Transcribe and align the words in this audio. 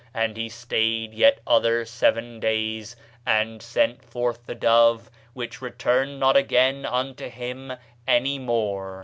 And 0.15 0.35
he 0.35 0.49
stayed 0.49 1.13
yet 1.13 1.41
other 1.45 1.85
seven 1.85 2.39
days, 2.39 2.95
and 3.23 3.61
sent 3.61 4.03
forth 4.03 4.47
the 4.47 4.55
dove, 4.55 5.11
which 5.33 5.61
returned 5.61 6.19
not 6.19 6.35
again 6.35 6.87
unto 6.87 7.29
him 7.29 7.73
any 8.07 8.39
more. 8.39 8.99